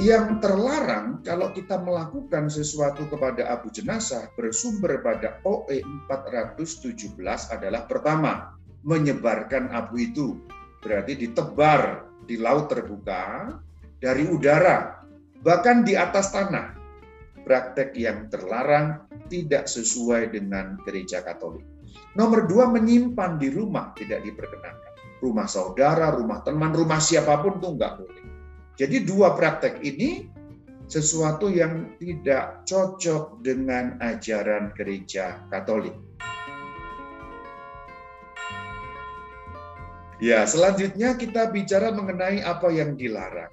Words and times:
Yang 0.00 0.40
terlarang 0.40 1.20
kalau 1.20 1.52
kita 1.52 1.76
melakukan 1.76 2.48
sesuatu 2.48 3.04
kepada 3.12 3.52
abu 3.52 3.68
jenazah 3.68 4.32
bersumber 4.32 5.04
pada 5.04 5.44
OE 5.44 5.84
417 6.08 7.20
adalah 7.52 7.84
pertama, 7.84 8.56
menyebarkan 8.80 9.68
abu 9.68 10.00
itu. 10.00 10.40
Berarti 10.80 11.20
ditebar 11.20 12.08
di 12.24 12.40
laut 12.40 12.72
terbuka, 12.72 13.52
dari 14.00 14.24
udara, 14.24 15.04
bahkan 15.44 15.84
di 15.84 15.92
atas 15.92 16.32
tanah. 16.32 16.80
Praktek 17.44 17.92
yang 17.92 18.32
terlarang 18.32 19.04
tidak 19.28 19.68
sesuai 19.68 20.32
dengan 20.32 20.80
gereja 20.88 21.20
Katolik. 21.20 21.68
Nomor 22.16 22.48
dua, 22.48 22.72
menyimpan 22.72 23.36
di 23.36 23.52
rumah 23.52 23.92
tidak 23.92 24.24
diperkenankan. 24.24 25.20
Rumah 25.20 25.44
saudara, 25.44 26.08
rumah 26.16 26.40
teman, 26.40 26.72
rumah 26.72 27.04
siapa 27.04 27.36
pun 27.44 27.60
tuh 27.60 27.76
nggak 27.76 27.92
boleh. 28.00 28.19
Jadi 28.80 29.04
dua 29.04 29.36
praktek 29.36 29.84
ini 29.84 30.24
sesuatu 30.88 31.52
yang 31.52 32.00
tidak 32.00 32.64
cocok 32.64 33.44
dengan 33.44 34.00
ajaran 34.00 34.72
gereja 34.72 35.36
Katolik. 35.52 35.92
Ya, 40.16 40.48
selanjutnya 40.48 41.12
kita 41.12 41.52
bicara 41.52 41.92
mengenai 41.92 42.40
apa 42.40 42.72
yang 42.72 42.96
dilarang. 42.96 43.52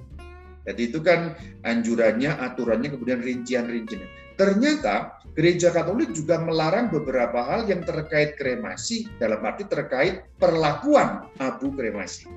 Jadi 0.67 0.91
itu 0.91 0.99
kan 1.03 1.35
anjurannya, 1.63 2.31
aturannya, 2.43 2.91
kemudian 2.91 3.19
rincian-rincian. 3.19 4.03
Ternyata 4.39 5.23
gereja 5.35 5.75
Katolik 5.75 6.11
juga 6.15 6.39
melarang 6.39 6.87
beberapa 6.87 7.39
hal 7.43 7.67
yang 7.67 7.83
terkait 7.83 8.39
kremasi, 8.39 9.11
dalam 9.19 9.43
arti 9.43 9.67
terkait 9.67 10.23
perlakuan 10.39 11.27
abu 11.39 11.71
kremasi. 11.75 12.27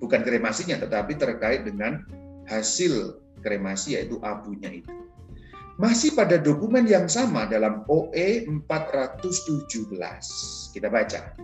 Bukan 0.00 0.20
kremasinya, 0.24 0.80
tetapi 0.84 1.16
terkait 1.16 1.64
dengan 1.64 2.04
hasil 2.48 3.20
kremasi 3.44 3.94
yaitu 3.94 4.18
abunya 4.24 4.82
itu. 4.82 4.90
Masih 5.78 6.10
pada 6.18 6.42
dokumen 6.42 6.90
yang 6.90 7.06
sama 7.06 7.46
dalam 7.46 7.86
OE 7.86 8.50
417. 8.66 10.74
Kita 10.74 10.90
baca. 10.90 11.38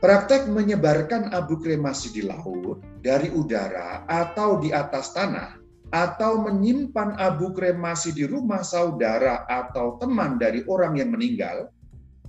Praktek 0.00 0.48
menyebarkan 0.48 1.34
abu 1.34 1.60
kremasi 1.60 2.14
di 2.14 2.22
laut, 2.24 2.80
dari 3.02 3.28
udara, 3.34 4.06
atau 4.08 4.62
di 4.62 4.72
atas 4.72 5.12
tanah, 5.12 5.60
atau 5.90 6.46
menyimpan 6.46 7.18
abu 7.18 7.50
kremasi 7.50 8.14
di 8.14 8.24
rumah 8.24 8.62
saudara 8.62 9.44
atau 9.50 9.98
teman 9.98 10.38
dari 10.38 10.62
orang 10.70 10.96
yang 10.96 11.10
meninggal, 11.10 11.74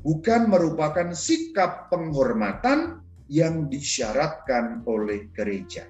bukan 0.02 0.50
merupakan 0.50 1.14
sikap 1.14 1.88
penghormatan 1.94 3.06
yang 3.32 3.70
disyaratkan 3.70 4.82
oleh 4.90 5.30
gereja. 5.32 5.88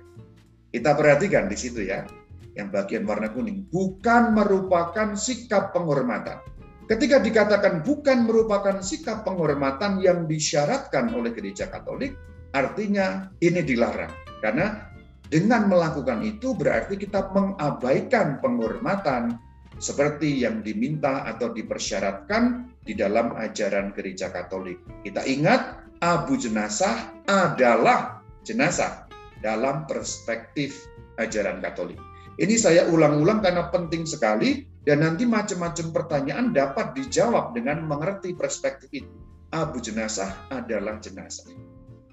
Kita 0.71 0.95
perhatikan 0.95 1.51
di 1.51 1.59
situ 1.59 1.83
ya, 1.83 2.07
yang 2.55 2.71
bagian 2.71 3.03
warna 3.03 3.27
kuning. 3.27 3.67
Bukan 3.67 4.31
merupakan 4.31 5.19
sikap 5.19 5.75
penghormatan. 5.75 6.39
Ketika 6.87 7.19
dikatakan 7.19 7.83
bukan 7.83 8.27
merupakan 8.27 8.79
sikap 8.79 9.23
penghormatan 9.27 9.99
yang 10.03 10.27
disyaratkan 10.27 11.11
oleh 11.11 11.31
gereja 11.35 11.67
Katolik, 11.67 12.15
artinya 12.55 13.31
ini 13.43 13.63
dilarang. 13.63 14.11
Karena 14.39 14.91
dengan 15.27 15.71
melakukan 15.71 16.23
itu 16.23 16.55
berarti 16.55 16.99
kita 16.99 17.31
mengabaikan 17.31 18.43
penghormatan 18.43 19.39
seperti 19.79 20.43
yang 20.43 20.59
diminta 20.63 21.23
atau 21.27 21.51
dipersyaratkan 21.51 22.71
di 22.83 22.95
dalam 22.95 23.35
ajaran 23.39 23.95
gereja 23.95 24.31
Katolik. 24.31 24.79
Kita 25.03 25.23
ingat, 25.23 25.83
abu 26.03 26.35
jenazah 26.35 27.11
adalah 27.27 28.23
jenazah 28.43 29.10
dalam 29.41 29.89
perspektif 29.89 30.87
ajaran 31.17 31.59
Katolik. 31.59 31.99
Ini 32.39 32.55
saya 32.57 32.87
ulang-ulang 32.87 33.43
karena 33.43 33.67
penting 33.69 34.07
sekali 34.07 34.65
dan 34.87 35.05
nanti 35.05 35.27
macam-macam 35.27 35.93
pertanyaan 35.93 36.55
dapat 36.55 36.97
dijawab 36.97 37.53
dengan 37.53 37.85
mengerti 37.85 38.33
perspektif 38.33 38.89
itu. 38.89 39.11
Abu 39.51 39.83
jenazah 39.83 40.31
adalah 40.47 40.97
jenazah. 41.03 41.51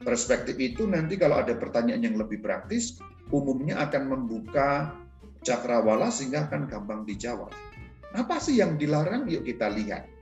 Perspektif 0.03 0.59
itu 0.59 0.85
nanti 0.91 1.15
kalau 1.15 1.39
ada 1.39 1.55
pertanyaan 1.55 2.03
yang 2.03 2.17
lebih 2.19 2.43
praktis, 2.43 2.99
umumnya 3.31 3.79
akan 3.79 4.11
membuka 4.11 4.91
cakrawala 5.47 6.11
sehingga 6.11 6.51
akan 6.51 6.67
gampang 6.67 7.07
dijawab. 7.07 7.55
Apa 8.13 8.43
sih 8.43 8.59
yang 8.59 8.75
dilarang? 8.75 9.31
Yuk 9.31 9.47
kita 9.47 9.71
lihat. 9.71 10.18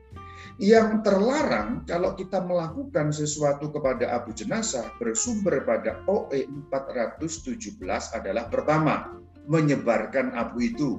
Yang 0.57 1.05
terlarang 1.05 1.85
kalau 1.85 2.17
kita 2.17 2.41
melakukan 2.41 3.13
sesuatu 3.13 3.69
kepada 3.69 4.17
abu 4.17 4.33
jenazah 4.33 4.89
bersumber 4.97 5.67
pada 5.69 6.01
OE 6.09 6.49
417 6.73 7.77
adalah 8.17 8.49
pertama, 8.49 9.13
menyebarkan 9.47 10.33
abu 10.33 10.65
itu. 10.65 10.91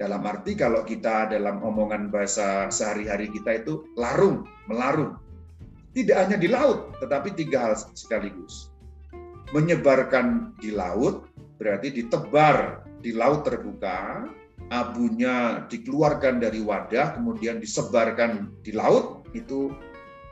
Dalam 0.00 0.24
arti 0.26 0.56
kalau 0.56 0.82
kita 0.82 1.30
dalam 1.30 1.62
omongan 1.62 2.10
bahasa 2.10 2.66
sehari-hari 2.72 3.30
kita 3.30 3.62
itu 3.62 3.86
larung, 3.94 4.48
melarung. 4.66 5.20
Tidak 5.92 6.16
hanya 6.16 6.40
di 6.40 6.48
laut, 6.48 6.96
tetapi 7.04 7.36
tiga 7.36 7.68
hal 7.68 7.74
sekaligus. 7.92 8.72
Menyebarkan 9.52 10.56
di 10.56 10.72
laut 10.72 11.28
berarti 11.60 11.92
ditebar 11.92 12.88
di 13.04 13.12
laut 13.12 13.44
terbuka, 13.44 14.24
abunya 14.72 15.68
dikeluarkan 15.68 16.40
dari 16.40 16.64
wadah 16.64 17.20
kemudian 17.20 17.60
disebarkan 17.60 18.48
di 18.64 18.72
laut 18.72 19.28
itu 19.36 19.68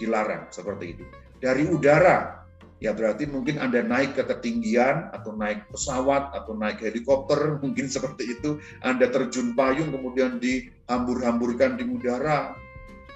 dilarang 0.01 0.49
seperti 0.49 0.97
itu. 0.97 1.05
Dari 1.45 1.69
udara 1.69 2.41
ya 2.81 2.97
berarti 2.97 3.29
mungkin 3.29 3.61
Anda 3.61 3.85
naik 3.85 4.17
ke 4.17 4.25
ketinggian 4.25 5.13
atau 5.13 5.37
naik 5.37 5.69
pesawat 5.69 6.33
atau 6.33 6.57
naik 6.57 6.81
helikopter 6.81 7.61
mungkin 7.61 7.87
seperti 7.95 8.41
itu. 8.41 8.57
Anda 8.81 9.13
terjun 9.13 9.53
payung 9.53 9.93
kemudian 9.93 10.41
dihambur-hamburkan 10.41 11.77
di 11.77 11.85
udara. 11.85 12.57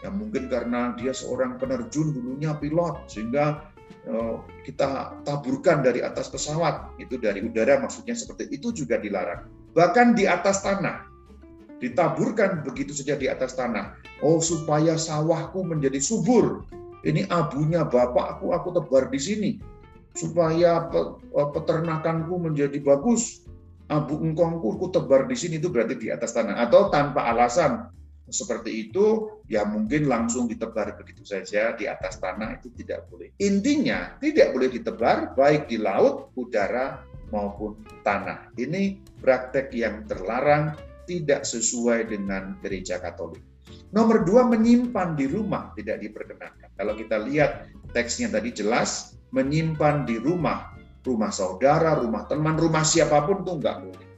Ya 0.04 0.12
mungkin 0.12 0.52
karena 0.52 0.92
dia 1.00 1.16
seorang 1.16 1.56
penerjun 1.56 2.12
dulunya 2.12 2.52
pilot 2.60 3.08
sehingga 3.08 3.72
eh, 4.04 4.36
kita 4.68 5.24
taburkan 5.24 5.80
dari 5.80 6.04
atas 6.04 6.28
pesawat. 6.28 7.00
Itu 7.00 7.16
dari 7.16 7.40
udara 7.40 7.80
maksudnya 7.80 8.12
seperti 8.12 8.52
itu 8.52 8.76
juga 8.76 9.00
dilarang. 9.00 9.48
Bahkan 9.72 10.12
di 10.12 10.28
atas 10.28 10.60
tanah 10.60 11.13
ditaburkan 11.84 12.64
begitu 12.64 12.96
saja 12.96 13.20
di 13.20 13.28
atas 13.28 13.52
tanah. 13.52 14.00
Oh, 14.24 14.40
supaya 14.40 14.96
sawahku 14.96 15.60
menjadi 15.60 16.00
subur. 16.00 16.64
Ini 17.04 17.28
abunya 17.28 17.84
bapakku, 17.84 18.56
aku 18.56 18.72
tebar 18.72 19.12
di 19.12 19.20
sini. 19.20 19.50
Supaya 20.16 20.88
eh, 20.88 21.48
peternakanku 21.52 22.34
menjadi 22.40 22.80
bagus. 22.80 23.44
Abu 23.92 24.16
engkongku, 24.16 24.80
aku 24.80 24.86
tebar 24.88 25.28
di 25.28 25.36
sini, 25.36 25.60
itu 25.60 25.68
berarti 25.68 26.00
di 26.00 26.08
atas 26.08 26.32
tanah. 26.32 26.56
Atau 26.64 26.88
tanpa 26.88 27.28
alasan. 27.28 27.92
Seperti 28.24 28.88
itu, 28.88 29.36
ya 29.52 29.68
mungkin 29.68 30.08
langsung 30.08 30.48
ditebar 30.48 30.96
begitu 30.96 31.28
saja 31.28 31.76
di 31.76 31.84
atas 31.84 32.16
tanah, 32.16 32.56
itu 32.56 32.72
tidak 32.72 33.04
boleh. 33.12 33.28
Intinya, 33.36 34.16
tidak 34.16 34.56
boleh 34.56 34.72
ditebar 34.72 35.36
baik 35.36 35.68
di 35.68 35.76
laut, 35.76 36.32
udara, 36.32 37.04
maupun 37.28 37.82
tanah. 38.00 38.48
Ini 38.56 38.96
praktek 39.20 39.74
yang 39.76 40.08
terlarang 40.08 40.72
tidak 41.04 41.44
sesuai 41.46 42.10
dengan 42.10 42.56
gereja 42.60 43.00
Katolik. 43.00 43.42
Nomor 43.94 44.26
dua, 44.26 44.44
menyimpan 44.50 45.14
di 45.14 45.30
rumah 45.30 45.70
tidak 45.78 46.02
diperkenankan. 46.02 46.74
Kalau 46.74 46.98
kita 46.98 47.16
lihat 47.22 47.70
teksnya 47.94 48.28
tadi 48.28 48.50
jelas, 48.50 49.14
menyimpan 49.30 50.02
di 50.02 50.18
rumah, 50.18 50.74
rumah 51.06 51.30
saudara, 51.30 51.94
rumah 51.98 52.26
teman, 52.26 52.58
rumah 52.58 52.82
siapa 52.82 53.22
pun 53.22 53.46
tuh 53.46 53.62
nggak 53.62 53.76
boleh. 53.86 54.08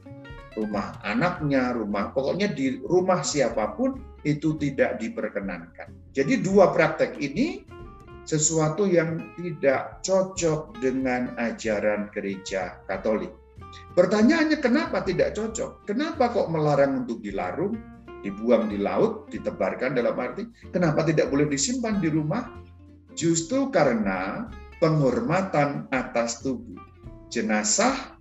Rumah 0.57 1.05
anaknya, 1.05 1.77
rumah 1.77 2.09
pokoknya 2.09 2.49
di 2.49 2.81
rumah 2.81 3.21
siapa 3.21 3.77
pun 3.77 4.01
itu 4.25 4.57
tidak 4.57 4.97
diperkenankan. 4.97 5.93
Jadi 6.17 6.41
dua 6.41 6.73
praktek 6.73 7.21
ini 7.21 7.61
sesuatu 8.27 8.83
yang 8.89 9.37
tidak 9.39 10.01
cocok 10.01 10.81
dengan 10.81 11.37
ajaran 11.37 12.09
gereja 12.11 12.81
Katolik. 12.89 13.31
Pertanyaannya 13.97 14.57
kenapa 14.61 15.01
tidak 15.01 15.33
cocok? 15.33 15.89
Kenapa 15.89 16.29
kok 16.29 16.53
melarang 16.53 17.05
untuk 17.05 17.21
dilarung, 17.25 17.77
dibuang 18.21 18.69
di 18.69 18.77
laut, 18.77 19.29
ditebarkan 19.33 19.97
dalam 19.97 20.17
arti 20.17 20.45
kenapa 20.69 21.05
tidak 21.05 21.29
boleh 21.33 21.49
disimpan 21.49 21.97
di 21.97 22.09
rumah? 22.13 22.45
Justru 23.17 23.73
karena 23.73 24.45
penghormatan 24.77 25.89
atas 25.89 26.45
tubuh. 26.45 26.77
Jenazah 27.33 28.17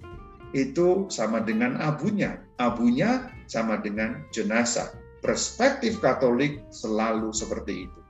itu 0.57 1.07
sama 1.13 1.45
dengan 1.45 1.77
abunya, 1.79 2.41
abunya 2.57 3.29
sama 3.47 3.79
dengan 3.81 4.25
jenazah. 4.33 4.89
Perspektif 5.21 5.99
Katolik 6.01 6.65
selalu 6.73 7.35
seperti 7.35 7.89
itu. 7.89 8.01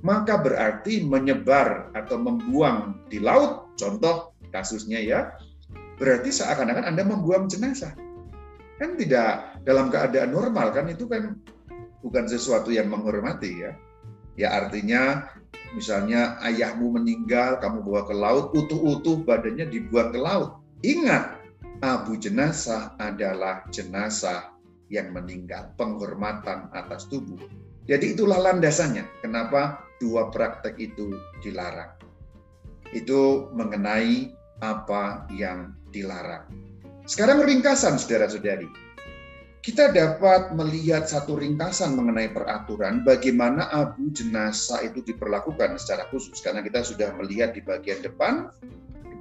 Maka 0.00 0.40
berarti 0.40 1.04
menyebar 1.04 1.92
atau 1.92 2.16
membuang 2.16 3.06
di 3.12 3.20
laut, 3.20 3.76
contoh 3.76 4.32
kasusnya 4.50 4.98
ya, 4.98 5.20
berarti 5.96 6.30
seakan-akan 6.32 6.92
Anda 6.92 7.02
membuang 7.04 7.48
jenazah. 7.48 7.92
Kan 8.80 8.98
tidak 8.98 9.62
dalam 9.62 9.92
keadaan 9.92 10.34
normal 10.34 10.74
kan 10.74 10.90
itu 10.90 11.06
kan 11.06 11.38
bukan 12.02 12.24
sesuatu 12.26 12.74
yang 12.74 12.90
menghormati 12.90 13.62
ya. 13.62 13.72
Ya 14.34 14.48
artinya 14.56 15.28
misalnya 15.76 16.40
ayahmu 16.44 16.96
meninggal, 17.00 17.60
kamu 17.60 17.84
bawa 17.84 18.02
ke 18.08 18.14
laut, 18.16 18.50
utuh-utuh 18.56 19.22
badannya 19.24 19.68
dibuang 19.68 20.10
ke 20.10 20.20
laut. 20.20 20.58
Ingat, 20.82 21.38
abu 21.84 22.16
jenazah 22.18 22.96
adalah 22.96 23.64
jenazah 23.70 24.52
yang 24.92 25.12
meninggal, 25.12 25.72
penghormatan 25.76 26.68
atas 26.72 27.08
tubuh. 27.08 27.38
Jadi 27.88 28.14
itulah 28.14 28.38
landasannya 28.38 29.24
kenapa 29.24 29.82
dua 29.98 30.30
praktek 30.30 30.78
itu 30.78 31.16
dilarang. 31.42 31.98
Itu 32.92 33.50
mengenai 33.56 34.30
apa 34.62 35.26
yang 35.34 35.74
dilarang. 35.90 36.46
Sekarang 37.04 37.42
ringkasan 37.42 37.98
saudara-saudari. 37.98 38.70
Kita 39.62 39.94
dapat 39.94 40.54
melihat 40.58 41.06
satu 41.06 41.38
ringkasan 41.38 41.94
mengenai 41.94 42.34
peraturan 42.34 43.06
bagaimana 43.06 43.70
abu 43.70 44.10
jenazah 44.10 44.82
itu 44.82 45.06
diperlakukan 45.06 45.78
secara 45.78 46.10
khusus 46.10 46.42
karena 46.42 46.66
kita 46.66 46.82
sudah 46.82 47.14
melihat 47.14 47.54
di 47.54 47.62
bagian 47.62 48.02
depan 48.02 48.50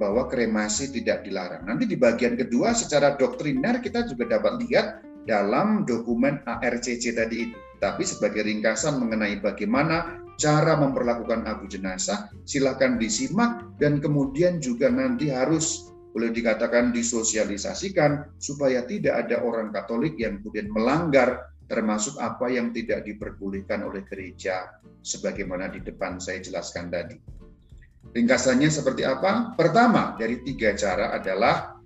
bahwa 0.02 0.26
kremasi 0.26 0.90
tidak 0.90 1.22
dilarang. 1.30 1.62
Nanti 1.70 1.86
di 1.86 1.94
bagian 1.94 2.34
kedua 2.34 2.74
secara 2.74 3.14
doktriner 3.22 3.86
kita 3.86 4.10
juga 4.10 4.34
dapat 4.34 4.66
lihat 4.66 5.06
dalam 5.30 5.86
dokumen 5.86 6.42
ARCC 6.50 7.14
tadi 7.14 7.50
itu. 7.50 7.58
Tapi 7.78 8.02
sebagai 8.06 8.46
ringkasan 8.46 8.98
mengenai 8.98 9.42
bagaimana 9.42 10.21
cara 10.38 10.78
memperlakukan 10.80 11.48
abu 11.48 11.68
jenazah, 11.68 12.32
silakan 12.46 13.00
disimak 13.00 13.68
dan 13.82 14.00
kemudian 14.00 14.60
juga 14.60 14.88
nanti 14.92 15.32
harus 15.32 15.92
boleh 16.12 16.32
dikatakan 16.36 16.92
disosialisasikan 16.92 18.36
supaya 18.36 18.84
tidak 18.84 19.28
ada 19.28 19.40
orang 19.44 19.72
Katolik 19.72 20.20
yang 20.20 20.44
kemudian 20.44 20.68
melanggar 20.68 21.52
termasuk 21.72 22.20
apa 22.20 22.52
yang 22.52 22.76
tidak 22.76 23.08
diperbolehkan 23.08 23.88
oleh 23.88 24.04
gereja 24.04 24.76
sebagaimana 25.08 25.72
di 25.72 25.80
depan 25.80 26.20
saya 26.20 26.44
jelaskan 26.44 26.92
tadi. 26.92 27.16
Ringkasannya 28.12 28.68
seperti 28.68 29.08
apa? 29.08 29.56
Pertama 29.56 30.20
dari 30.20 30.44
tiga 30.44 30.76
cara 30.76 31.16
adalah 31.16 31.80